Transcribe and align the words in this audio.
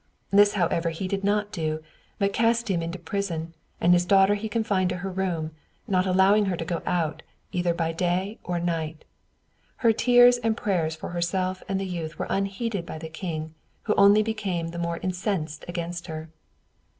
This, 0.31 0.53
however, 0.53 0.89
he 0.89 1.07
did 1.07 1.23
not 1.23 1.51
do, 1.51 1.79
but 2.17 2.33
cast 2.33 2.71
him 2.71 2.81
into 2.81 2.97
prison, 2.97 3.53
and 3.79 3.93
his 3.93 4.03
daughter 4.03 4.33
he 4.33 4.49
confined 4.49 4.89
to 4.89 4.97
her 5.05 5.11
room, 5.11 5.51
not 5.87 6.07
allowing 6.07 6.45
her 6.45 6.57
to 6.57 6.65
go 6.65 6.81
out, 6.87 7.21
either 7.51 7.71
by 7.75 7.91
day 7.91 8.39
or 8.43 8.59
night. 8.59 9.05
Her 9.85 9.93
tears 9.93 10.39
and 10.39 10.57
prayers 10.57 10.95
for 10.95 11.09
herself 11.09 11.61
and 11.69 11.79
the 11.79 11.85
youth 11.85 12.17
were 12.17 12.25
unheeded 12.31 12.83
by 12.83 12.97
the 12.97 13.09
king, 13.09 13.53
who 13.83 13.93
only 13.93 14.23
became 14.23 14.69
the 14.69 14.79
more 14.79 14.97
incensed 15.03 15.65
against 15.67 16.07
her. 16.07 16.29